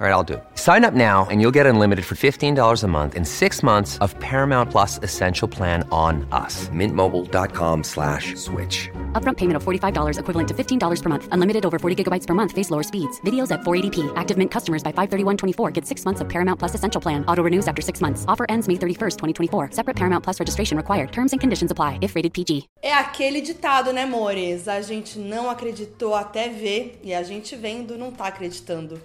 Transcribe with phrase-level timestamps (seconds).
[0.00, 0.44] All right, I'll do it.
[0.54, 4.16] Sign up now and you'll get unlimited for $15 a month in six months of
[4.20, 6.68] Paramount Plus Essential Plan on us.
[6.68, 8.88] Mintmobile.com slash switch.
[9.20, 11.28] Upfront payment of $45 equivalent to $15 per month.
[11.32, 12.52] Unlimited over 40 gigabytes per month.
[12.52, 13.20] Face lower speeds.
[13.22, 14.12] Videos at 480p.
[14.14, 17.24] Active Mint customers by 531.24 get six months of Paramount Plus Essential Plan.
[17.26, 18.24] Auto renews after six months.
[18.28, 19.16] Offer ends May 31st,
[19.50, 19.70] 2024.
[19.72, 21.10] Separate Paramount Plus registration required.
[21.10, 22.68] Terms and conditions apply if rated PG.
[22.82, 24.68] É aquele ditado, né, amores?
[24.68, 29.00] A gente não acreditou até ver e a gente vendo não tá acreditando.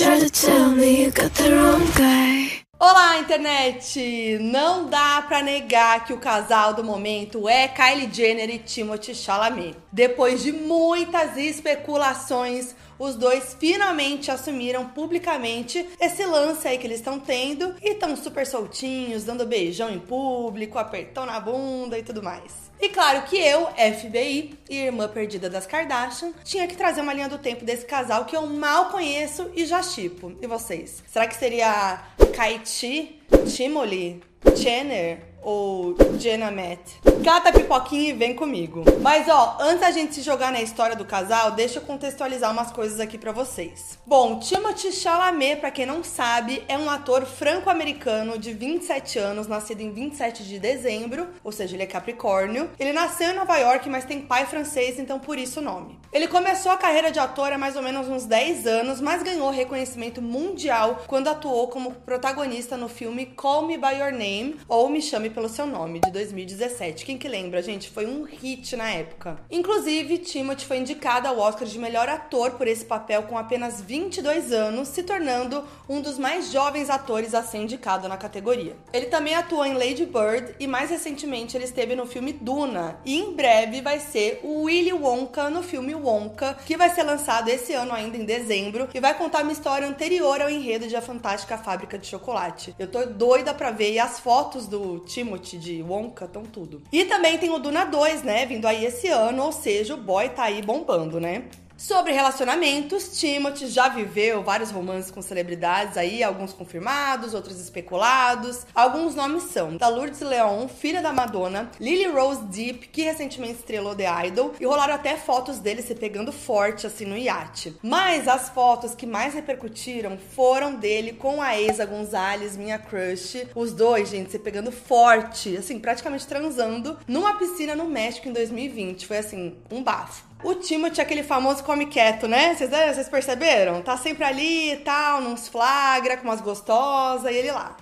[0.00, 2.50] Me you got the wrong guy.
[2.78, 4.38] Olá, internet!
[4.40, 9.76] Não dá pra negar que o casal do momento é Kylie Jenner e Timothée Chalamet.
[9.92, 17.20] Depois de muitas especulações, os dois finalmente assumiram publicamente esse lance aí que eles estão
[17.20, 22.69] tendo e estão super soltinhos, dando beijão em público, apertão na bunda e tudo mais.
[22.80, 27.28] E claro que eu, FBI e irmã perdida das Kardashian, tinha que trazer uma linha
[27.28, 30.32] do tempo desse casal que eu mal conheço e já chipo.
[30.40, 31.04] E vocês?
[31.06, 32.02] Será que seria
[32.34, 33.20] Kaiti,
[33.54, 34.22] Timoli,
[34.56, 36.80] Jenner ou Jenna Matt?
[37.24, 38.82] Cata a pipoquinha e vem comigo.
[39.00, 42.70] Mas ó, antes da gente se jogar na história do casal, deixa eu contextualizar umas
[42.70, 43.98] coisas aqui pra vocês.
[44.06, 49.80] Bom, Timothée Chalamet, pra quem não sabe, é um ator franco-americano de 27 anos, nascido
[49.80, 52.70] em 27 de dezembro, ou seja, ele é capricórnio.
[52.78, 55.98] Ele nasceu em Nova York, mas tem pai francês, então por isso o nome.
[56.12, 59.50] Ele começou a carreira de ator há mais ou menos uns 10 anos, mas ganhou
[59.50, 65.00] reconhecimento mundial quando atuou como protagonista no filme Call Me By Your Name, ou Me
[65.00, 67.04] Chame Pelo Seu Nome, de 2017.
[67.04, 67.90] Quem que lembra, gente?
[67.90, 69.38] Foi um hit na época.
[69.50, 74.52] Inclusive, Timothy foi indicado ao Oscar de melhor ator por esse papel com apenas 22
[74.52, 78.76] anos, se tornando um dos mais jovens atores a ser indicado na categoria.
[78.92, 82.98] Ele também atuou em Lady Bird e mais recentemente ele esteve no filme Duna.
[83.04, 87.48] E em breve vai ser o Willy Wonka no filme Wonka, que vai ser lançado
[87.48, 91.02] esse ano ainda em dezembro e vai contar uma história anterior ao enredo de A
[91.02, 92.74] Fantástica Fábrica de Chocolate.
[92.78, 95.19] Eu tô doida pra ver e as fotos do Timothy
[95.58, 96.82] de Wonka estão tudo.
[96.92, 100.28] E também tem o Duna 2, né, vindo aí esse ano, ou seja, o boy
[100.28, 101.44] tá aí bombando, né?
[101.80, 108.66] Sobre relacionamentos, Timothy já viveu vários romances com celebridades aí, alguns confirmados, outros especulados.
[108.74, 113.94] Alguns nomes são da Lourdes Leon, filha da Madonna, Lily Rose Deep, que recentemente estrelou
[113.94, 117.74] The Idol, e rolaram até fotos dele se pegando forte assim no iate.
[117.82, 123.48] Mas as fotos que mais repercutiram foram dele com a Isa Gonzalez, minha crush.
[123.54, 129.06] Os dois, gente, se pegando forte, assim, praticamente transando numa piscina no México em 2020.
[129.06, 130.28] Foi assim, um bafo.
[130.42, 132.54] O Timothy é aquele famoso come quieto, né?
[132.54, 133.82] Vocês, vocês perceberam?
[133.82, 137.76] Tá sempre ali e tal, nos flagra, com umas gostosas, e ele lá.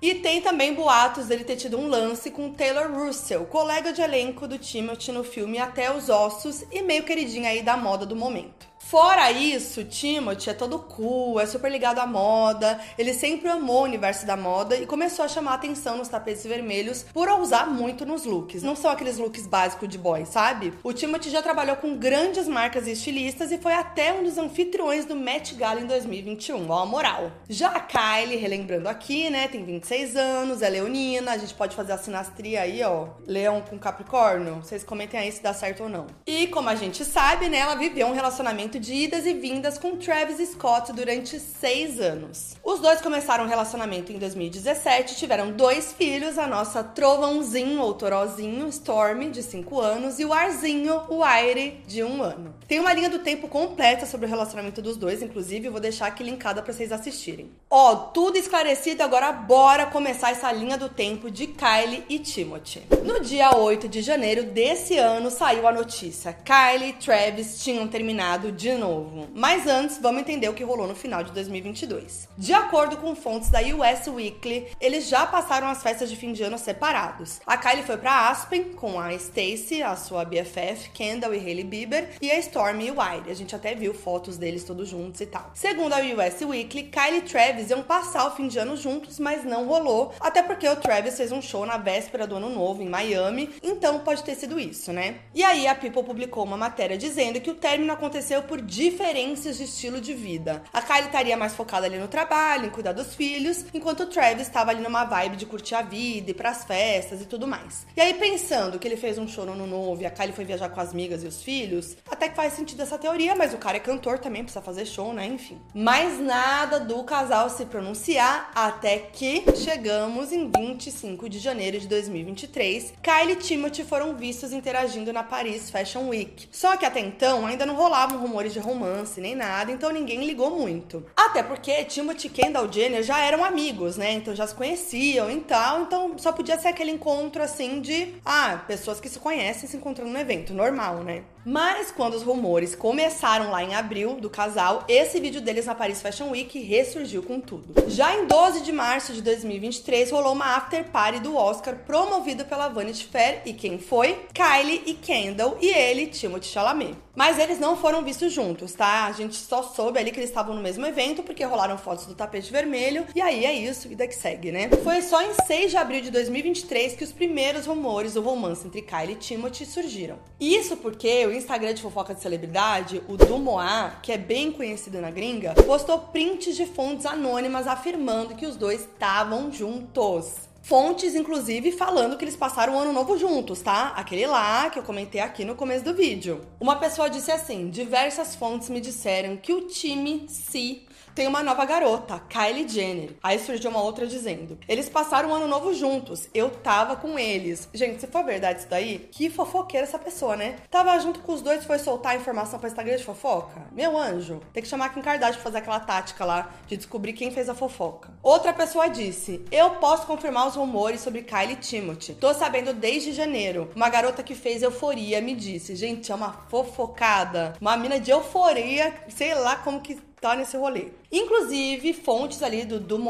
[0.00, 4.48] E tem também boatos dele ter tido um lance com Taylor Russell, colega de elenco
[4.48, 8.71] do Timothy no filme Até os Ossos e meio queridinho aí da moda do momento.
[8.92, 13.84] Fora isso, Timothy é todo cool, é super ligado à moda, ele sempre amou o
[13.84, 18.26] universo da moda e começou a chamar atenção nos tapetes vermelhos por ousar muito nos
[18.26, 18.62] looks.
[18.62, 20.74] Não são aqueles looks básicos de boy, sabe?
[20.84, 25.06] O Timothy já trabalhou com grandes marcas e estilistas e foi até um dos anfitriões
[25.06, 27.32] do Met Gala em 2021, ó a moral.
[27.48, 31.92] Já a Kylie, relembrando aqui, né, tem 26 anos, é leonina, a gente pode fazer
[31.92, 36.08] a sinastria aí, ó, leão com capricórnio, vocês comentem aí se dá certo ou não.
[36.26, 39.96] E como a gente sabe, né, ela viveu um relacionamento de idas e vindas com
[39.96, 42.56] Travis Scott durante seis anos.
[42.64, 48.66] Os dois começaram um relacionamento em 2017, tiveram dois filhos, a nossa Trovãozinho ou Torozinho,
[48.66, 52.54] Stormy, de 5 anos, e o Arzinho, o Aire, de 1 um ano.
[52.66, 56.24] Tem uma linha do tempo completa sobre o relacionamento dos dois, inclusive, vou deixar aqui
[56.24, 57.52] linkada para vocês assistirem.
[57.70, 62.82] Ó, tudo esclarecido, agora bora começar essa linha do tempo de Kylie e Timothy.
[63.04, 68.50] No dia 8 de janeiro desse ano saiu a notícia: Kylie e Travis tinham terminado
[68.50, 69.28] de novo.
[69.34, 72.28] Mas antes, vamos entender o que rolou no final de 2022.
[72.36, 76.42] De acordo com fontes da US Weekly, eles já passaram as festas de fim de
[76.42, 77.40] ano separados.
[77.46, 82.10] A Kylie foi para Aspen com a Stacy, a sua BFF, Kendall e Hailey Bieber,
[82.20, 83.30] e a Stormy e Wiley.
[83.30, 85.50] A gente até viu fotos deles todos juntos e tal.
[85.54, 89.44] Segundo a US Weekly, Kylie e Travis iam passar o fim de ano juntos, mas
[89.44, 92.88] não rolou, até porque o Travis fez um show na véspera do ano novo em
[92.88, 95.16] Miami, então pode ter sido isso, né?
[95.34, 99.64] E aí a People publicou uma matéria dizendo que o término aconteceu por diferenças de
[99.64, 100.62] estilo de vida.
[100.72, 104.46] A Kylie estaria mais focada ali no trabalho, em cuidar dos filhos, enquanto o Travis
[104.46, 107.86] estava ali numa vibe de curtir a vida, ir pras festas e tudo mais.
[107.96, 110.44] E aí pensando que ele fez um show no ano novo e a Kylie foi
[110.44, 113.58] viajar com as amigas e os filhos, até que faz sentido essa teoria, mas o
[113.58, 115.26] cara é cantor também, precisa fazer show, né?
[115.26, 115.60] Enfim.
[115.74, 122.94] Mas nada do casal se pronunciar até que chegamos em 25 de janeiro de 2023.
[123.02, 126.48] Kylie e Timothy foram vistos interagindo na Paris Fashion Week.
[126.50, 130.50] Só que até então ainda não rolavam rumores de romance nem nada, então ninguém ligou
[130.50, 131.04] muito.
[131.16, 134.12] Até porque Timothy Kendall Jenner já eram amigos, né?
[134.12, 138.62] Então já se conheciam e tal, então só podia ser aquele encontro assim de, ah,
[138.66, 141.22] pessoas que se conhecem se encontrando no evento, normal, né?
[141.44, 146.00] Mas quando os rumores começaram lá em abril do casal, esse vídeo deles na Paris
[146.00, 147.74] Fashion Week ressurgiu com tudo.
[147.88, 152.68] Já em 12 de março de 2023 rolou uma after party do Oscar promovido pela
[152.68, 154.20] Vanity Fair e quem foi?
[154.32, 156.96] Kylie e Kendall e ele, Timothée Chalamet.
[157.14, 159.06] Mas eles não foram vistos juntos, tá?
[159.06, 162.14] A gente só soube ali que eles estavam no mesmo evento porque rolaram fotos do
[162.14, 164.68] tapete vermelho e aí é isso, vida que segue, né?
[164.82, 168.82] Foi só em 6 de abril de 2023 que os primeiros rumores do romance entre
[168.82, 170.18] Kylie e Timothy surgiram.
[170.40, 175.10] Isso porque o Instagram de fofoca de celebridade, o Dumois, que é bem conhecido na
[175.10, 180.51] gringa, postou prints de fontes anônimas afirmando que os dois estavam juntos.
[180.62, 183.88] Fontes, inclusive, falando que eles passaram o ano novo juntos, tá?
[183.96, 186.40] Aquele lá que eu comentei aqui no começo do vídeo.
[186.60, 191.64] Uma pessoa disse assim: diversas fontes me disseram que o time se tem uma nova
[191.64, 193.16] garota, Kylie Jenner.
[193.22, 196.28] Aí surgiu uma outra dizendo: Eles passaram um ano novo juntos.
[196.34, 197.68] Eu tava com eles.
[197.72, 200.56] Gente, se for verdade isso daí, que fofoqueira essa pessoa, né?
[200.70, 203.66] Tava junto com os dois, foi soltar a informação pra Instagram de fofoca?
[203.72, 207.30] Meu anjo, tem que chamar Kim Kardashian pra fazer aquela tática lá de descobrir quem
[207.30, 208.10] fez a fofoca.
[208.22, 212.14] Outra pessoa disse: Eu posso confirmar os rumores sobre Kylie Timothy.
[212.14, 213.70] Tô sabendo desde janeiro.
[213.74, 217.54] Uma garota que fez euforia me disse: Gente, é uma fofocada.
[217.60, 220.86] Uma mina de euforia, sei lá como que tá nesse rolê.
[221.10, 223.02] Inclusive, fontes ali do, do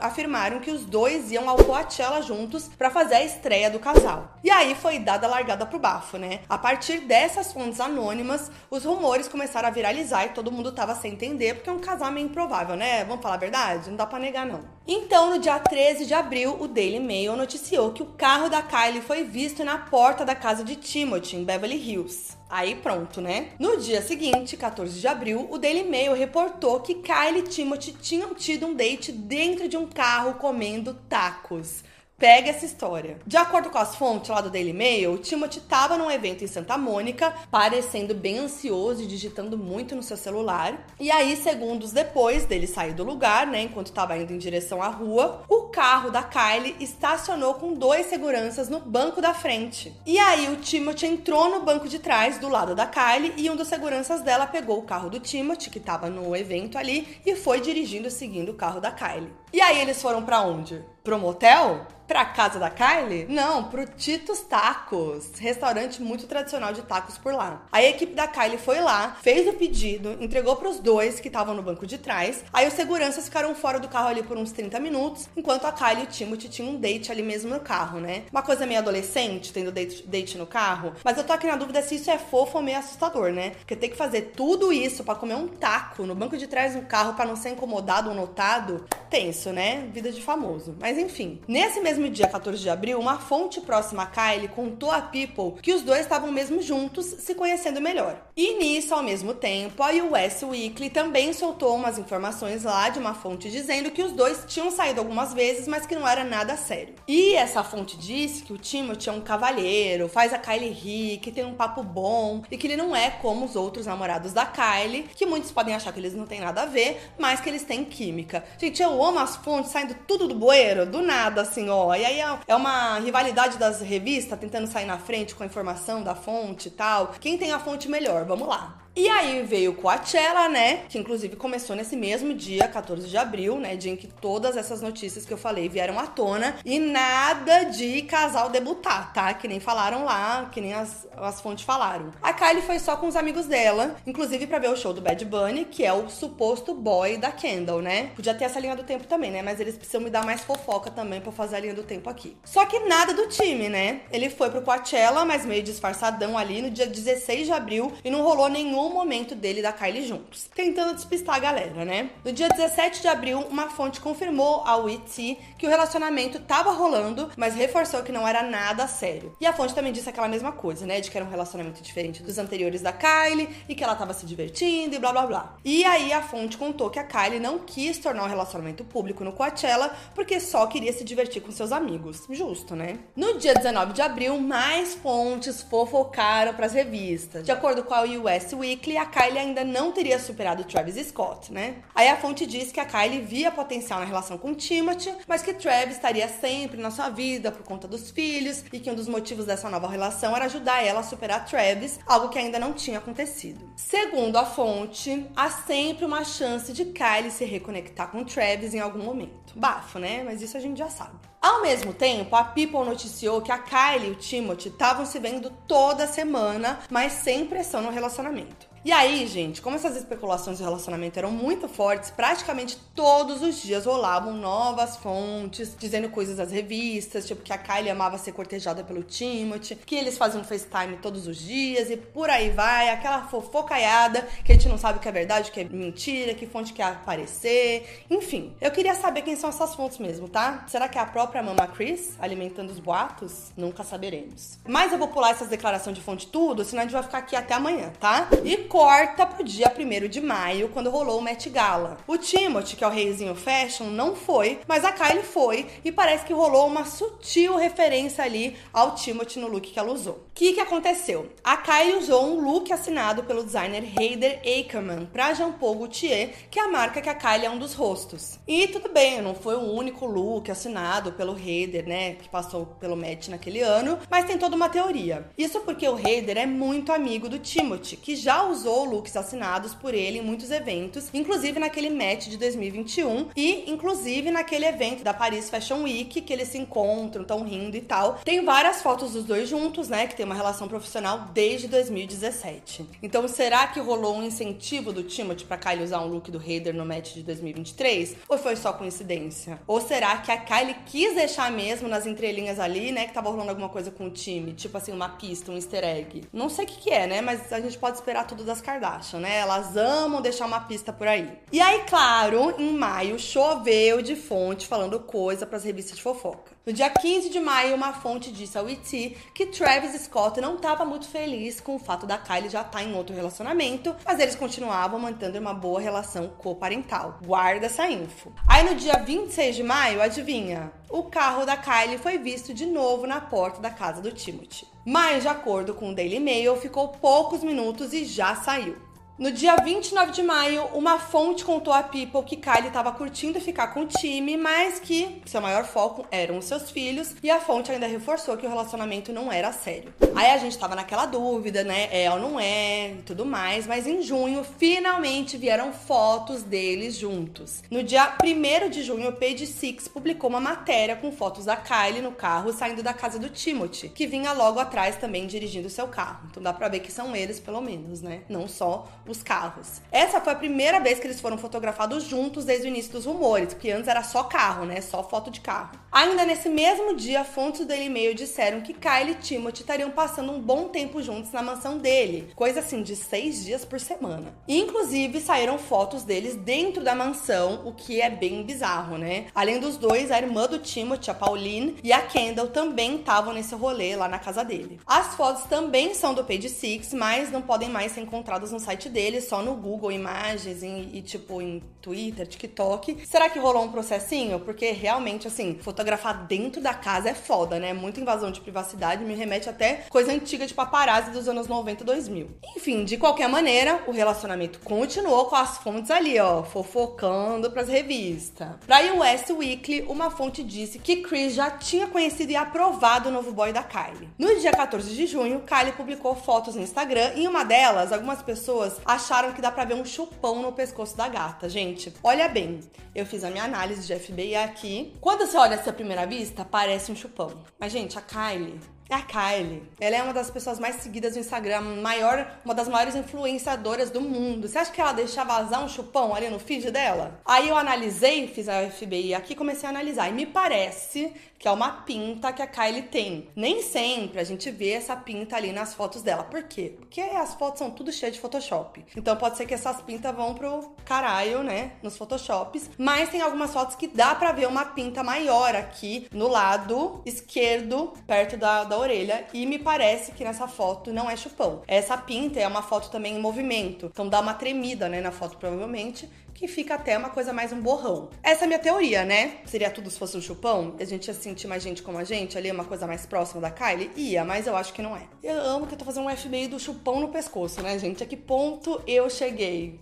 [0.00, 4.34] afirmaram que os dois iam ao Coachella juntos para fazer a estreia do casal.
[4.44, 6.40] E aí foi dada a largada pro bafo, né?
[6.46, 11.12] A partir dessas fontes anônimas, os rumores começaram a viralizar e todo mundo tava sem
[11.12, 13.02] entender, porque é um casal meio improvável, né?
[13.04, 13.88] Vamos falar a verdade?
[13.88, 14.60] Não dá pra negar, não.
[14.86, 19.00] Então, no dia 13 de abril, o Daily Mail noticiou que o carro da Kylie
[19.00, 22.37] foi visto na porta da casa de Timothy, em Beverly Hills.
[22.50, 23.50] Aí pronto, né?
[23.58, 28.34] No dia seguinte, 14 de abril, o Daily Mail reportou que Kylie e Timothy tinham
[28.34, 31.84] tido um date dentro de um carro comendo tacos.
[32.18, 33.20] Pega essa história.
[33.24, 36.48] De acordo com as fontes lá do Daily Mail, o Timothy estava num evento em
[36.48, 40.84] Santa Mônica, parecendo bem ansioso e digitando muito no seu celular.
[40.98, 44.88] E aí, segundos depois dele sair do lugar, né, enquanto estava indo em direção à
[44.88, 49.94] rua, o carro da Kylie estacionou com dois seguranças no banco da frente.
[50.04, 53.54] E aí, o Timothy entrou no banco de trás, do lado da Kylie, e um
[53.54, 57.60] dos seguranças dela pegou o carro do Timothy, que estava no evento ali, e foi
[57.60, 59.32] dirigindo seguindo o carro da Kylie.
[59.52, 60.84] E aí, eles foram para onde?
[61.04, 61.86] Pro motel?
[62.08, 63.26] Pra casa da Kylie?
[63.28, 67.66] Não, pro Titos Tacos, restaurante muito tradicional de tacos por lá.
[67.70, 71.54] Aí a equipe da Kylie foi lá, fez o pedido, entregou pros dois que estavam
[71.54, 72.42] no banco de trás.
[72.50, 76.04] Aí os seguranças ficaram fora do carro ali por uns 30 minutos, enquanto a Kylie
[76.04, 78.22] e o Timothy tinham um date ali mesmo no carro, né?
[78.32, 80.94] Uma coisa meio adolescente, tendo date, date no carro.
[81.04, 83.50] Mas eu tô aqui na dúvida se isso é fofo ou meio assustador, né?
[83.50, 86.80] Porque ter que fazer tudo isso para comer um taco no banco de trás do
[86.86, 89.90] carro para não ser incomodado ou notado, tenso, né?
[89.92, 90.74] Vida de famoso.
[90.80, 94.90] Mas enfim, nesse mesmo mesmo dia 14 de abril, uma fonte próxima a Kylie contou
[94.90, 98.16] a People que os dois estavam mesmo juntos, se conhecendo melhor.
[98.36, 103.14] E nisso, ao mesmo tempo, a US Weekly também soltou umas informações lá de uma
[103.14, 106.94] fonte dizendo que os dois tinham saído algumas vezes, mas que não era nada sério.
[107.06, 111.32] E essa fonte disse que o Timothy é um cavalheiro, faz a Kylie rir, que
[111.32, 115.06] tem um papo bom e que ele não é como os outros namorados da Kylie,
[115.14, 117.84] que muitos podem achar que eles não têm nada a ver, mas que eles têm
[117.84, 118.44] química.
[118.58, 121.87] Gente, eu amo as fontes saindo tudo do bueiro, do nada, assim, ó.
[121.96, 126.02] E aí é, é uma rivalidade das revistas tentando sair na frente com a informação
[126.02, 127.14] da fonte e tal.
[127.20, 128.24] Quem tem a fonte melhor?
[128.24, 128.87] Vamos lá.
[128.98, 130.80] E aí veio o Coachella, né?
[130.88, 133.76] Que inclusive começou nesse mesmo dia, 14 de abril, né?
[133.76, 136.56] Dia em que todas essas notícias que eu falei vieram à tona.
[136.64, 139.32] E nada de casal debutar, tá?
[139.34, 142.10] Que nem falaram lá, que nem as, as fontes falaram.
[142.20, 145.24] A Kylie foi só com os amigos dela, inclusive para ver o show do Bad
[145.24, 148.10] Bunny, que é o suposto boy da Kendall, né?
[148.16, 149.42] Podia ter essa linha do tempo também, né?
[149.42, 152.36] Mas eles precisam me dar mais fofoca também pra fazer a linha do tempo aqui.
[152.44, 154.00] Só que nada do time, né?
[154.10, 158.22] Ele foi pro Coachella, mas meio disfarçadão ali no dia 16 de abril e não
[158.22, 160.48] rolou nenhum momento dele e da Kylie juntos.
[160.54, 162.10] Tentando despistar a galera, né?
[162.24, 165.16] No dia 17 de abril, uma fonte confirmou ao ET
[165.58, 169.36] que o relacionamento tava rolando, mas reforçou que não era nada sério.
[169.40, 171.00] E a fonte também disse aquela mesma coisa, né?
[171.00, 174.26] De que era um relacionamento diferente dos anteriores da Kylie e que ela tava se
[174.26, 175.56] divertindo e blá blá blá.
[175.64, 179.32] E aí a fonte contou que a Kylie não quis tornar o relacionamento público no
[179.32, 182.24] Coachella porque só queria se divertir com seus amigos.
[182.30, 182.98] Justo, né?
[183.16, 187.44] No dia 19 de abril, mais fontes fofocaram para as revistas.
[187.44, 191.78] De acordo com a US Weekly, a Kylie ainda não teria superado Travis Scott, né?
[191.94, 195.52] Aí a fonte diz que a Kylie via potencial na relação com Timothy, mas que
[195.52, 199.46] Travis estaria sempre na sua vida por conta dos filhos e que um dos motivos
[199.46, 203.68] dessa nova relação era ajudar ela a superar Travis, algo que ainda não tinha acontecido.
[203.74, 209.02] Segundo a fonte, há sempre uma chance de Kylie se reconectar com Travis em algum
[209.02, 209.54] momento.
[209.56, 210.22] Bafo, né?
[210.24, 211.18] Mas isso a gente já sabe.
[211.40, 215.50] Ao mesmo tempo, a People noticiou que a Kylie e o Timothy estavam se vendo
[215.66, 218.67] toda semana, mas sem pressão no relacionamento.
[218.88, 223.84] E aí, gente, como essas especulações de relacionamento eram muito fortes, praticamente todos os dias
[223.84, 229.02] rolavam novas fontes dizendo coisas das revistas, tipo que a Kylie amava ser cortejada pelo
[229.02, 234.52] Timothy, que eles faziam FaceTime todos os dias e por aí vai, aquela fofocaiada que
[234.52, 236.84] a gente não sabe o que é verdade, o que é mentira, que fonte quer
[236.84, 238.54] aparecer, enfim.
[238.58, 240.64] Eu queria saber quem são essas fontes mesmo, tá?
[240.66, 243.52] Será que é a própria Mama Chris alimentando os boatos?
[243.54, 244.58] Nunca saberemos.
[244.66, 247.36] Mas eu vou pular essas declarações de fonte tudo, senão a gente vai ficar aqui
[247.36, 248.30] até amanhã, tá?
[248.42, 251.98] E corta pro dia 1 de maio, quando rolou o Met Gala.
[252.06, 256.24] O Timothy, que é o reizinho fashion, não foi, mas a Kylie foi e parece
[256.24, 260.14] que rolou uma sutil referência ali ao Timothy no look que ela usou.
[260.14, 261.28] O que, que aconteceu?
[261.42, 266.60] A Kylie usou um look assinado pelo designer Heider Ackerman para Jean Paul Gaultier, que
[266.60, 268.38] é a marca que a Kylie é um dos rostos.
[268.46, 272.94] E tudo bem, não foi o único look assinado pelo Heider, né, que passou pelo
[272.94, 275.28] Met naquele ano, mas tem toda uma teoria.
[275.36, 279.74] Isso porque o Heider é muito amigo do Timothy, que já usou usou looks assinados
[279.74, 285.14] por ele em muitos eventos, inclusive naquele match de 2021 e inclusive naquele evento da
[285.14, 288.20] Paris Fashion Week que eles se encontram, estão rindo e tal.
[288.24, 292.86] Tem várias fotos dos dois juntos, né, que tem uma relação profissional desde 2017.
[293.02, 296.74] Então, será que rolou um incentivo do Timothy para Kylie usar um look do Raider
[296.74, 298.16] no match de 2023?
[298.28, 299.60] Ou foi só coincidência?
[299.66, 303.50] Ou será que a Kylie quis deixar mesmo nas entrelinhas ali, né, que tava rolando
[303.50, 306.24] alguma coisa com o time, tipo assim, uma pista, um easter egg?
[306.32, 309.20] Não sei o que, que é, né, mas a gente pode esperar tudo das Kardashian,
[309.20, 309.36] né?
[309.36, 311.38] Elas amam deixar uma pista por aí.
[311.52, 316.58] E aí, claro, em maio choveu de fonte falando coisa para as revistas de fofoca.
[316.68, 318.90] No dia 15 de maio, uma fonte disse ao ET
[319.34, 322.82] que Travis Scott não estava muito feliz com o fato da Kylie já estar tá
[322.82, 327.20] em outro relacionamento, mas eles continuavam mantendo uma boa relação coparental.
[327.24, 328.30] Guarda essa info.
[328.46, 330.70] Aí no dia 26 de maio, adivinha?
[330.90, 334.66] O carro da Kylie foi visto de novo na porta da casa do Timothy.
[334.90, 338.87] Mas, de acordo com o Daily Mail, ficou poucos minutos e já saiu.
[339.18, 343.74] No dia 29 de maio, uma fonte contou a People que Kylie estava curtindo ficar
[343.74, 347.72] com o time, mas que seu maior foco eram os seus filhos, e a fonte
[347.72, 349.92] ainda reforçou que o relacionamento não era sério.
[350.14, 351.88] Aí a gente tava naquela dúvida, né?
[351.90, 357.64] É ou não é, e tudo mais, mas em junho finalmente vieram fotos deles juntos.
[357.68, 362.12] No dia 1 de junho, Page Six publicou uma matéria com fotos da Kylie no
[362.12, 366.28] carro saindo da casa do Timothy, que vinha logo atrás também dirigindo seu carro.
[366.30, 368.22] Então dá pra ver que são eles, pelo menos, né?
[368.28, 369.80] Não só os carros.
[369.90, 373.54] Essa foi a primeira vez que eles foram fotografados juntos desde o início dos rumores,
[373.54, 374.80] porque antes era só carro, né?
[374.80, 375.78] Só foto de carro.
[375.90, 380.32] Ainda nesse mesmo dia, fontes do Daily Mail disseram que Kylie e Timothy estariam passando
[380.32, 384.34] um bom tempo juntos na mansão dele, coisa assim de seis dias por semana.
[384.46, 389.26] Inclusive saíram fotos deles dentro da mansão, o que é bem bizarro, né?
[389.34, 393.54] Além dos dois, a irmã do Timothy, a Pauline, e a Kendall também estavam nesse
[393.54, 394.80] rolê lá na casa dele.
[394.86, 398.88] As fotos também são do Page Six, mas não podem mais ser encontradas no site
[398.88, 403.06] dele, só no Google Imagens e, tipo em Twitter, TikTok.
[403.06, 404.40] Será que rolou um processinho?
[404.40, 407.72] Porque realmente, assim, fotografar dentro da casa é foda, né?
[407.72, 411.86] Muita invasão de privacidade, me remete até coisa antiga de paparazzi dos anos 90 e
[411.86, 412.28] 2000.
[412.56, 418.48] Enfim, de qualquer maneira, o relacionamento continuou com as fontes ali, ó, fofocando pras revistas.
[418.66, 423.30] Pra US Weekly, uma fonte disse que Chris já tinha conhecido e aprovado o novo
[423.30, 424.08] boy da Kylie.
[424.18, 428.22] No dia 14 de junho, Kylie publicou fotos no Instagram e em uma delas, algumas
[428.22, 431.46] pessoas acharam que dá pra ver um chupão no pescoço da gata.
[431.46, 432.60] Gente, olha bem,
[432.94, 434.94] eu fiz a minha análise de FBI aqui.
[434.98, 437.44] Quando você olha essa primeira vista, parece um chupão.
[437.60, 439.62] Mas, gente, a Kylie é a Kylie.
[439.78, 444.00] Ela é uma das pessoas mais seguidas no Instagram, maior, uma das maiores influenciadoras do
[444.00, 444.48] mundo.
[444.48, 447.20] Você acha que ela deixa vazar um chupão ali no feed dela?
[447.24, 450.08] Aí eu analisei, fiz a FBI aqui, comecei a analisar.
[450.08, 453.28] E me parece que é uma pinta que a Kylie tem.
[453.36, 456.24] Nem sempre a gente vê essa pinta ali nas fotos dela.
[456.24, 456.74] Por quê?
[456.78, 458.84] Porque as fotos são tudo cheias de Photoshop.
[458.96, 461.72] Então pode ser que essas pintas vão pro caralho, né?
[461.82, 462.70] Nos Photoshops.
[462.76, 467.92] Mas tem algumas fotos que dá pra ver uma pinta maior aqui no lado esquerdo,
[468.06, 469.26] perto da, da orelha.
[469.32, 471.62] E me parece que nessa foto não é chupão.
[471.66, 473.86] Essa pinta é uma foto também em movimento.
[473.86, 476.08] Então dá uma tremida, né, na foto, provavelmente
[476.38, 478.10] que fica até uma coisa mais um borrão.
[478.22, 479.38] Essa é a minha teoria, né?
[479.44, 480.76] Seria tudo se fosse um chupão?
[480.78, 483.50] A gente ia sentir mais gente como a gente ali, uma coisa mais próxima da
[483.50, 483.90] Kylie?
[483.96, 485.02] Ia, mas eu acho que não é.
[485.20, 488.04] Eu amo que tô fazendo um FBI do chupão no pescoço, né, gente?
[488.04, 489.80] A que ponto eu cheguei?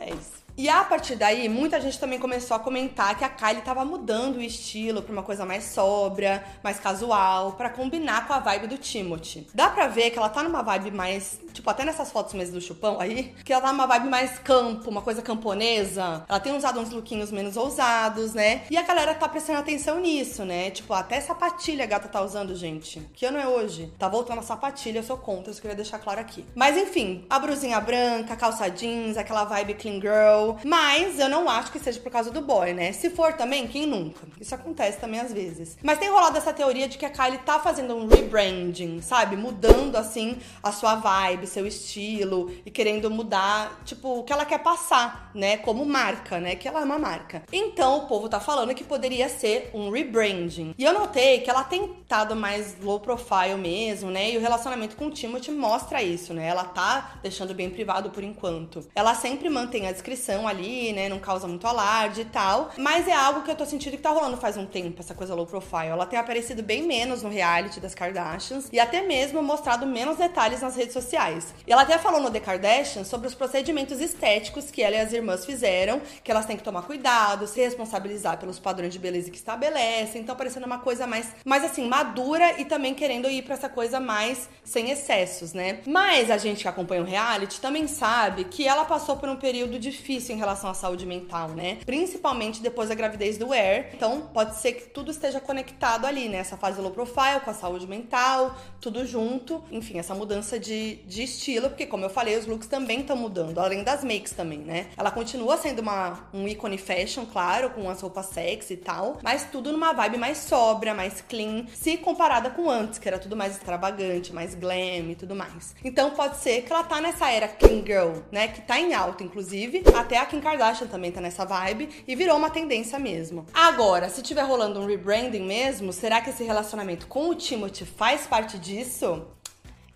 [0.00, 0.41] É isso.
[0.56, 4.36] E a partir daí, muita gente também começou a comentar que a Kylie tava mudando
[4.36, 8.76] o estilo pra uma coisa mais sóbria, mais casual, para combinar com a vibe do
[8.76, 9.46] Timothy.
[9.54, 12.60] Dá pra ver que ela tá numa vibe mais, tipo, até nessas fotos mesmo do
[12.60, 16.24] chupão aí, que ela tá numa vibe mais campo, uma coisa camponesa.
[16.28, 18.62] Ela tem usado uns lookinhos menos ousados, né?
[18.70, 20.70] E a galera tá prestando atenção nisso, né?
[20.70, 23.00] Tipo, até sapatilha a gata tá usando, gente.
[23.14, 23.92] Que ano é hoje?
[23.98, 26.44] Tá voltando a sapatilha, eu sou contra, isso queria deixar claro aqui.
[26.54, 31.72] Mas enfim, a brusinha branca, calça jeans, aquela vibe clean girl, mas eu não acho
[31.72, 32.92] que seja por causa do boy, né?
[32.92, 34.26] Se for também, quem nunca?
[34.40, 35.76] Isso acontece também às vezes.
[35.82, 39.36] Mas tem rolado essa teoria de que a Kylie tá fazendo um rebranding, sabe?
[39.36, 44.58] Mudando assim a sua vibe, seu estilo e querendo mudar, tipo, o que ela quer
[44.58, 45.56] passar, né?
[45.58, 46.56] Como marca, né?
[46.56, 47.42] Que ela é uma marca.
[47.52, 50.74] Então o povo tá falando que poderia ser um rebranding.
[50.78, 54.30] E eu notei que ela tem estado mais low profile mesmo, né?
[54.30, 56.46] E o relacionamento com o Timothy mostra isso, né?
[56.46, 58.86] Ela tá deixando bem privado por enquanto.
[58.94, 61.08] Ela sempre mantém a descrição ali, né?
[61.08, 62.70] Não causa muito alarde e tal.
[62.78, 65.34] Mas é algo que eu tô sentindo que tá rolando faz um tempo, essa coisa
[65.34, 65.88] low profile.
[65.88, 70.60] Ela tem aparecido bem menos no reality das Kardashians e até mesmo mostrado menos detalhes
[70.60, 71.54] nas redes sociais.
[71.66, 75.12] E ela até falou no The Kardashians sobre os procedimentos estéticos que ela e as
[75.12, 79.36] irmãs fizeram, que elas têm que tomar cuidado, se responsabilizar pelos padrões de beleza que
[79.36, 80.22] estabelecem.
[80.22, 84.00] Então, parecendo uma coisa mais, mais assim, madura e também querendo ir para essa coisa
[84.00, 85.80] mais sem excessos, né?
[85.86, 89.78] Mas a gente que acompanha o reality também sabe que ela passou por um período
[89.78, 91.78] difícil difícil em relação à saúde mental, né?
[91.84, 93.90] Principalmente depois da gravidez do Air.
[93.92, 96.38] Então, pode ser que tudo esteja conectado ali, né?
[96.38, 99.62] Essa fase low profile com a saúde mental, tudo junto.
[99.70, 103.58] Enfim, essa mudança de, de estilo, porque, como eu falei, os looks também estão mudando,
[103.58, 104.86] além das makes também, né?
[104.96, 109.48] Ela continua sendo uma, um ícone fashion, claro, com as roupas sexy e tal, mas
[109.50, 113.56] tudo numa vibe mais sóbria, mais clean, se comparada com antes, que era tudo mais
[113.56, 115.74] extravagante, mais glam e tudo mais.
[115.84, 118.48] Então, pode ser que ela tá nessa era clean girl, né?
[118.48, 119.82] Que tá em alta, inclusive.
[119.96, 123.46] Até até a Kim Kardashian também tá nessa vibe e virou uma tendência mesmo.
[123.54, 128.26] Agora, se tiver rolando um rebranding mesmo, será que esse relacionamento com o Timothy faz
[128.26, 129.24] parte disso?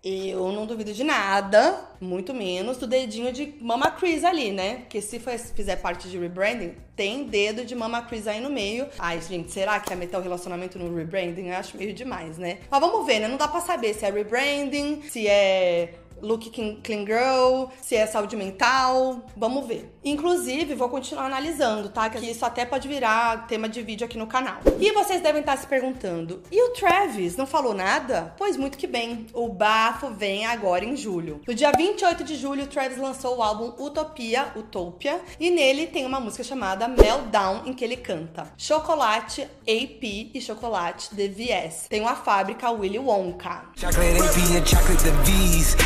[0.02, 4.76] Eu não duvido de nada, muito menos do dedinho de Mama Chris ali, né?
[4.76, 5.20] Porque se
[5.54, 8.86] fizer parte de rebranding, tem dedo de Mama Chris aí no meio.
[8.98, 11.48] Ai, gente, será que é meter o relacionamento no rebranding?
[11.48, 12.60] Eu acho meio demais, né?
[12.70, 13.28] Mas vamos ver, né?
[13.28, 18.36] Não dá pra saber se é rebranding, se é look clean girl, se é saúde
[18.36, 19.92] mental, vamos ver.
[20.04, 22.08] Inclusive, vou continuar analisando, tá?
[22.08, 24.60] Que isso até pode virar tema de vídeo aqui no canal.
[24.78, 28.34] E vocês devem estar se perguntando: e o Travis não falou nada?
[28.38, 31.40] Pois muito que bem, o bafo vem agora em julho.
[31.46, 36.06] No dia 28 de julho, o Travis lançou o álbum Utopia, Utopia, e nele tem
[36.06, 41.86] uma música chamada Meltdown, em que ele canta Chocolate AP e Chocolate DVS.
[41.88, 43.64] Tem uma fábrica Willy Wonka.
[43.76, 45.76] Chocolate AP and chocolate DVS.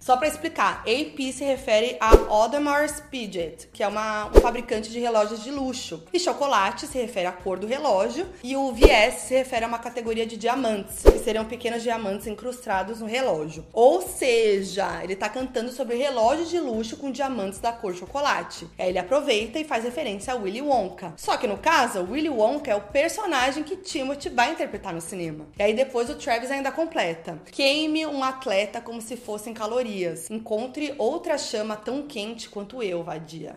[0.00, 4.98] Só para explicar, AP se refere a Audemars Piguet, que é uma, um fabricante de
[4.98, 6.02] relógios de luxo.
[6.12, 8.26] E chocolate se refere à cor do relógio.
[8.42, 13.00] E o VS se refere a uma categoria de diamantes, que seriam pequenos diamantes incrustados
[13.00, 13.64] no relógio.
[13.72, 18.66] Ou seja, ele tá cantando sobre relógios de luxo com diamantes da cor chocolate.
[18.78, 21.12] Aí ele aproveita e faz referência a Willy Wonka.
[21.16, 25.46] Só que no caso, Willy Wonka é o personagem que Timothy vai interpretar no cinema.
[25.58, 27.38] E aí depois o Travis ainda completa.
[27.52, 30.30] Queime um atleta como se fossem calorias.
[30.30, 33.56] Encontre outra chama tão quente quanto eu, vadia.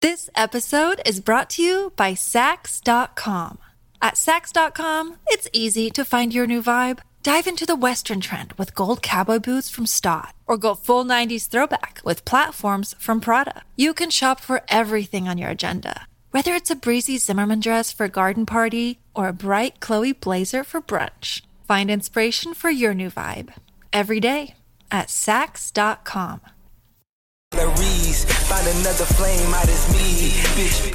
[0.00, 3.58] This episode is brought to you by Sax.com.
[4.00, 7.00] At Sax.com, it's easy to find your new vibe.
[7.22, 11.48] Dive into the Western trend with gold cowboy boots from Stott, or go full 90s
[11.48, 13.62] throwback with platforms from Prada.
[13.76, 18.04] You can shop for everything on your agenda, whether it's a breezy Zimmerman dress for
[18.04, 21.42] a garden party or a bright Chloe blazer for brunch.
[21.70, 23.52] Find inspiration for your new vibe
[23.92, 24.54] every day
[24.90, 26.40] at Sax.com.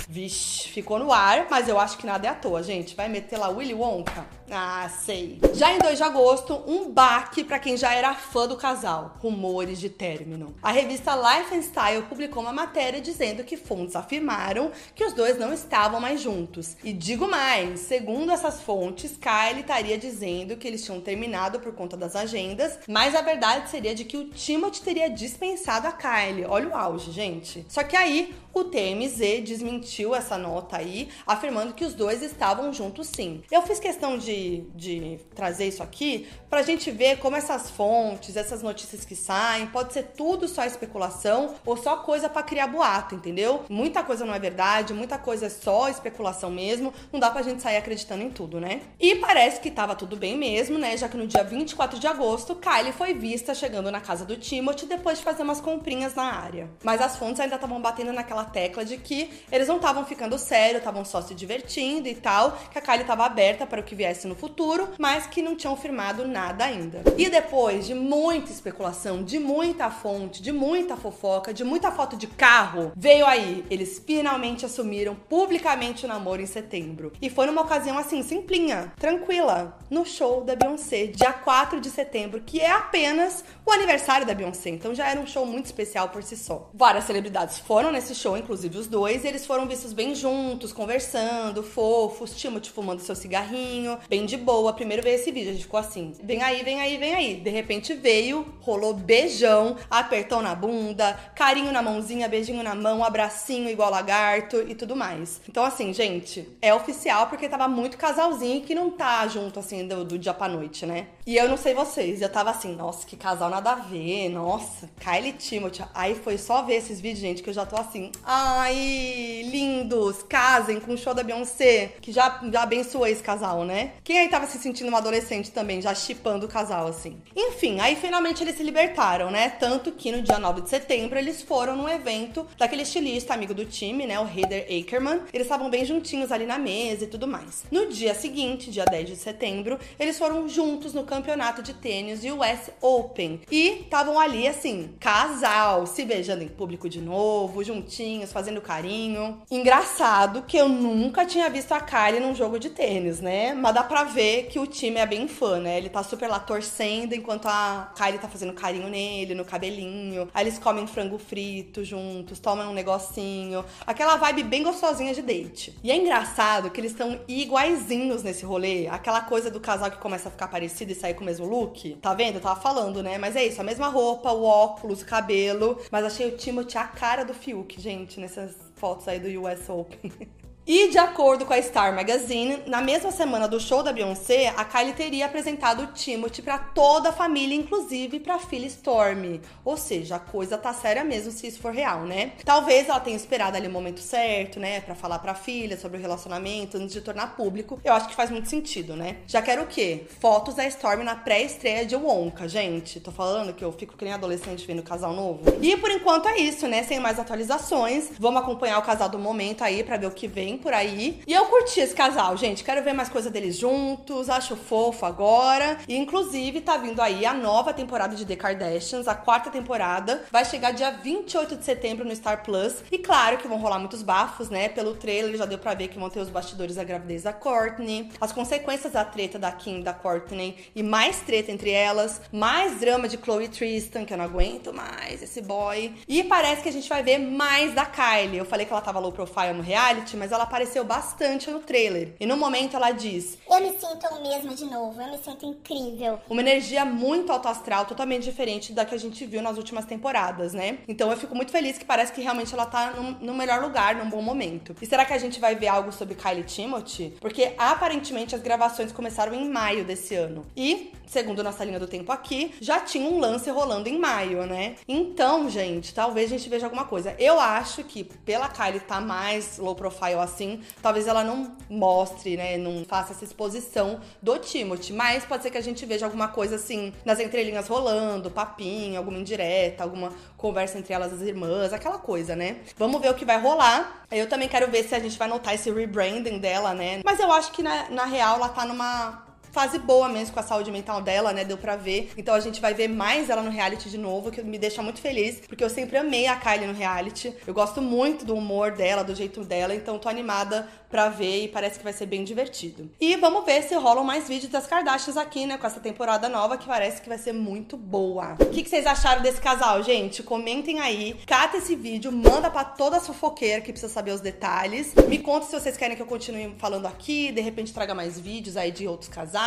[0.10, 2.94] Vixe, ficou no ar, mas eu acho que nada é à toa, gente.
[2.96, 4.26] Vai meter lá Willy Wonka?
[4.52, 5.40] Ah, sei.
[5.54, 9.16] Já em 2 de agosto, um baque para quem já era fã do casal.
[9.20, 10.54] Rumores de término.
[10.62, 15.40] A revista Life and Style publicou uma matéria dizendo que fontes afirmaram que os dois
[15.40, 16.76] não estavam mais juntos.
[16.84, 21.96] E digo mais, segundo essas fontes, Kylie estaria dizendo que eles tinham terminado por conta
[21.96, 26.46] das agendas, mas a verdade seria de que o Timothy teria dispensado a Kylie.
[26.46, 27.45] Olha o auge, gente.
[27.68, 33.08] Só que aí o TMZ desmentiu essa nota aí, afirmando que os dois estavam juntos
[33.08, 33.44] sim.
[33.52, 38.62] Eu fiz questão de de, trazer isso aqui pra gente ver como essas fontes, essas
[38.62, 43.66] notícias que saem, pode ser tudo só especulação ou só coisa para criar boato, entendeu?
[43.70, 47.62] Muita coisa não é verdade, muita coisa é só especulação mesmo, não dá pra gente
[47.62, 48.82] sair acreditando em tudo, né?
[49.00, 50.96] E parece que tava tudo bem mesmo, né?
[50.96, 54.86] Já que no dia 24 de agosto, Kylie foi vista chegando na casa do Timothy
[54.86, 56.70] depois de fazer umas comprinhas na área.
[56.84, 60.78] Mas as fontes ainda estavam batendo naquela tecla de que eles não estavam ficando sério,
[60.78, 64.28] estavam só se divertindo e tal, que a Kylie estava aberta para o que viesse
[64.28, 67.04] no futuro, mas que não tinham firmado nada ainda.
[67.18, 72.28] E depois de muita especulação, de muita fonte, de muita fofoca, de muita foto de
[72.28, 73.66] carro, veio aí.
[73.70, 77.12] Eles finalmente assumiram publicamente o namoro em setembro.
[77.22, 82.42] E foi numa ocasião assim, simplinha, tranquila, no show da Beyoncé, dia 4 de setembro,
[82.42, 84.70] que é apenas o aniversário da Beyoncé.
[84.70, 86.70] Então já era um show muito especial por si só.
[86.74, 87.25] Várias celebridades
[87.60, 92.70] foram nesse show, inclusive os dois, e eles foram vistos bem juntos, conversando, fofos, Timothy
[92.70, 94.74] fumando seu cigarrinho, bem de boa.
[94.74, 97.36] Primeiro veio esse vídeo, a gente ficou assim: vem aí, vem aí, vem aí.
[97.36, 103.70] De repente veio, rolou beijão, apertão na bunda, carinho na mãozinha, beijinho na mão, abracinho
[103.70, 105.42] igual lagarto e tudo mais.
[105.48, 110.04] Então, assim, gente, é oficial porque tava muito casalzinho que não tá junto, assim, do,
[110.04, 111.08] do dia pra noite, né?
[111.26, 114.90] E eu não sei vocês, eu tava assim, nossa, que casal nada a ver, nossa,
[115.00, 115.84] Kylie Timothy.
[115.94, 120.80] Aí foi só ver esses vídeos, gente, que eu já tô assim, ai, lindos, casem
[120.80, 123.94] com o show da Beyoncé, que já, já abençoou esse casal, né?
[124.04, 127.18] Quem aí tava se sentindo uma adolescente também, já chipando o casal, assim.
[127.36, 129.50] Enfim, aí finalmente eles se libertaram, né?
[129.50, 133.66] Tanto que no dia 9 de setembro eles foram num evento daquele estilista amigo do
[133.66, 134.20] time, né?
[134.20, 135.22] O Heather Ackerman.
[135.34, 137.64] Eles estavam bem juntinhos ali na mesa e tudo mais.
[137.72, 142.72] No dia seguinte, dia 10 de setembro, eles foram juntos no campeonato de tênis US
[142.82, 143.42] Open.
[143.52, 149.42] E estavam ali, assim, casal, se beijando em público de novo, juntinhos, fazendo carinho.
[149.50, 153.54] Engraçado que eu nunca tinha visto a Kylie num jogo de tênis, né?
[153.54, 155.78] Mas dá pra ver que o time é bem fã, né?
[155.78, 160.30] Ele tá super lá torcendo enquanto a Kylie tá fazendo carinho nele, no cabelinho.
[160.34, 163.64] Aí eles comem frango frito juntos, tomam um negocinho.
[163.86, 165.78] Aquela vibe bem gostosinha de date.
[165.84, 168.88] E é engraçado que eles estão iguaizinhos nesse rolê.
[168.88, 171.98] Aquela coisa do casal que começa a ficar parecido e sair com o mesmo look.
[172.02, 172.36] Tá vendo?
[172.36, 173.18] Eu tava falando, né?
[173.18, 175.80] Mas é isso, a mesma roupa, o óculos, o cabelo.
[175.92, 180.12] Mas achei o Timothy a cara do Fiuk, gente, nessas fotos aí do US Open.
[180.68, 184.66] E de acordo com a Star Magazine, na mesma semana do show da Beyoncé, a
[184.66, 189.42] Kylie teria apresentado o Timothy para toda a família, inclusive para a filha Stormy.
[189.64, 192.32] Ou seja, a coisa tá séria mesmo se isso for real, né?
[192.44, 196.00] Talvez ela tenha esperado ali o momento certo, né, para falar para a filha sobre
[196.00, 197.80] o relacionamento antes de tornar público.
[197.84, 199.18] Eu acho que faz muito sentido, né?
[199.28, 200.08] Já quero o quê?
[200.20, 203.00] Fotos da Stormy na pré-estreia de Wonka, gente.
[203.00, 205.44] Tô falando que eu fico que nem adolescente vendo casal novo.
[205.62, 206.82] E por enquanto é isso, né?
[206.82, 208.10] Sem mais atualizações.
[208.18, 211.22] Vamos acompanhar o casal do momento aí para ver o que vem por aí.
[211.28, 212.64] E eu curti esse casal, gente.
[212.64, 214.30] Quero ver mais coisa deles juntos.
[214.30, 215.78] Acho fofo agora.
[215.88, 220.24] E inclusive tá vindo aí a nova temporada de The Kardashians, a quarta temporada.
[220.32, 222.76] Vai chegar dia 28 de setembro no Star Plus.
[222.92, 224.70] E claro que vão rolar muitos bafos, né?
[224.70, 228.12] Pelo trailer já deu pra ver que vão ter os bastidores da gravidez da Courtney,
[228.20, 233.08] as consequências da treta da Kim da Courtney e mais treta entre elas, mais drama
[233.08, 235.94] de Chloe Tristan, que eu não aguento mais esse boy.
[236.08, 238.38] E parece que a gente vai ver mais da Kylie.
[238.38, 242.14] Eu falei que ela tava low profile no reality, mas ela apareceu bastante no trailer.
[242.20, 245.46] E no momento ela diz: Eu me sinto a mesma de novo, eu me sinto
[245.46, 246.20] incrível.
[246.30, 250.54] Uma energia muito alto astral, totalmente diferente da que a gente viu nas últimas temporadas,
[250.54, 250.80] né?
[250.88, 253.96] Então eu fico muito feliz que parece que realmente ela tá no, no melhor lugar,
[253.96, 254.76] num bom momento.
[254.82, 257.16] E será que a gente vai ver algo sobre Kylie Timothy?
[257.20, 260.46] Porque aparentemente as gravações começaram em maio desse ano.
[260.56, 264.76] E, segundo nossa linha do tempo aqui, já tinha um lance rolando em maio, né?
[264.88, 267.16] Então, gente, talvez a gente veja alguma coisa.
[267.20, 270.35] Eu acho que pela Kylie tá mais low profile assim,
[270.82, 272.58] talvez ela não mostre, né?
[272.58, 274.94] Não faça essa exposição do Timothy.
[274.94, 279.18] Mas pode ser que a gente veja alguma coisa assim nas entrelinhas rolando, papinho, alguma
[279.18, 282.58] indireta, alguma conversa entre elas as irmãs, aquela coisa, né?
[282.78, 284.06] Vamos ver o que vai rolar.
[284.12, 287.02] Eu também quero ver se a gente vai notar esse rebranding dela, né?
[287.04, 289.25] Mas eu acho que na, na real ela tá numa
[289.56, 291.46] fase boa mesmo com a saúde mental dela, né?
[291.46, 292.12] Deu pra ver.
[292.18, 295.00] Então a gente vai ver mais ela no reality de novo, que me deixa muito
[295.00, 297.34] feliz, porque eu sempre amei a Kylie no reality.
[297.48, 301.48] Eu gosto muito do humor dela, do jeito dela, então tô animada pra ver e
[301.48, 302.92] parece que vai ser bem divertido.
[303.00, 305.58] E vamos ver se rolam mais vídeos das Kardashians aqui, né?
[305.58, 308.36] Com essa temporada nova que parece que vai ser muito boa.
[308.40, 310.22] O que, que vocês acharam desse casal, gente?
[310.22, 314.94] Comentem aí, cata esse vídeo, manda pra toda a fofoqueira que precisa saber os detalhes.
[315.08, 318.58] Me conta se vocês querem que eu continue falando aqui, de repente traga mais vídeos
[318.58, 319.45] aí de outros casais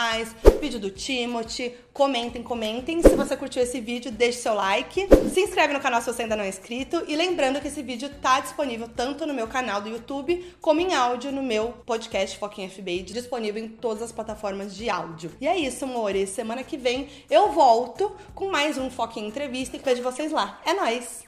[0.61, 1.74] vídeo do Timothy.
[1.92, 3.02] Comentem, comentem.
[3.02, 5.08] Se você curtiu esse vídeo, deixe seu like.
[5.32, 7.02] Se inscreve no canal se você ainda não é inscrito.
[7.08, 10.94] E lembrando que esse vídeo tá disponível tanto no meu canal do YouTube, como em
[10.94, 15.30] áudio no meu podcast Foquinha FBA, disponível em todas as plataformas de áudio.
[15.40, 16.30] E é isso, amores.
[16.30, 20.61] Semana que vem eu volto com mais um Foquinha Entrevista e vejo vocês lá.
[20.64, 21.27] É nóis!